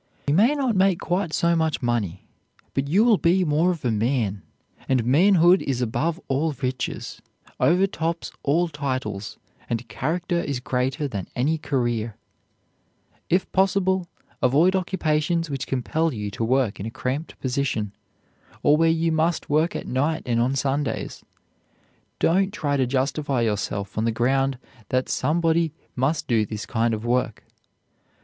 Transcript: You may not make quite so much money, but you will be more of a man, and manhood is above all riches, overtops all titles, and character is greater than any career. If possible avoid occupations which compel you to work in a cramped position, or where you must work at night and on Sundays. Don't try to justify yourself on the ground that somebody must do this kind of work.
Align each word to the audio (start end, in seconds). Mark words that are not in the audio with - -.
You 0.25 0.33
may 0.33 0.55
not 0.55 0.75
make 0.75 0.99
quite 0.99 1.31
so 1.31 1.55
much 1.55 1.83
money, 1.83 2.25
but 2.73 2.87
you 2.87 3.03
will 3.03 3.19
be 3.19 3.45
more 3.45 3.69
of 3.69 3.85
a 3.85 3.91
man, 3.91 4.41
and 4.89 5.05
manhood 5.05 5.61
is 5.61 5.79
above 5.79 6.19
all 6.27 6.53
riches, 6.59 7.21
overtops 7.59 8.31
all 8.41 8.67
titles, 8.67 9.37
and 9.69 9.87
character 9.89 10.39
is 10.39 10.59
greater 10.59 11.07
than 11.07 11.27
any 11.35 11.59
career. 11.59 12.15
If 13.29 13.51
possible 13.51 14.07
avoid 14.41 14.75
occupations 14.75 15.51
which 15.51 15.67
compel 15.67 16.11
you 16.11 16.31
to 16.31 16.43
work 16.43 16.79
in 16.79 16.87
a 16.87 16.89
cramped 16.89 17.39
position, 17.39 17.91
or 18.63 18.75
where 18.75 18.89
you 18.89 19.11
must 19.11 19.51
work 19.51 19.75
at 19.75 19.85
night 19.85 20.23
and 20.25 20.39
on 20.41 20.55
Sundays. 20.55 21.23
Don't 22.17 22.51
try 22.51 22.75
to 22.75 22.87
justify 22.87 23.41
yourself 23.41 23.95
on 23.99 24.05
the 24.05 24.11
ground 24.11 24.57
that 24.89 25.09
somebody 25.09 25.73
must 25.95 26.25
do 26.27 26.43
this 26.43 26.65
kind 26.65 26.95
of 26.95 27.05
work. 27.05 27.45